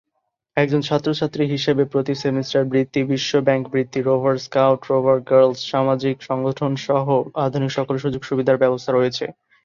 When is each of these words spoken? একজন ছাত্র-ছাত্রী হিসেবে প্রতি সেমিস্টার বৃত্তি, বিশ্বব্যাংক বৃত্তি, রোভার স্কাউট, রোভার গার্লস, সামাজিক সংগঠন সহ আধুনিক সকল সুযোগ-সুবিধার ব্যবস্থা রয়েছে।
একজন 0.57 0.81
ছাত্র-ছাত্রী 0.81 1.43
হিসেবে 1.47 1.83
প্রতি 1.85 2.13
সেমিস্টার 2.15 2.61
বৃত্তি, 2.65 2.99
বিশ্বব্যাংক 3.05 3.63
বৃত্তি, 3.71 3.99
রোভার 4.01 4.35
স্কাউট, 4.37 4.79
রোভার 4.89 5.17
গার্লস, 5.29 5.59
সামাজিক 5.71 6.15
সংগঠন 6.29 6.71
সহ 6.85 7.05
আধুনিক 7.45 7.71
সকল 7.71 7.95
সুযোগ-সুবিধার 7.97 8.61
ব্যবস্থা 8.63 8.91
রয়েছে। 8.91 9.25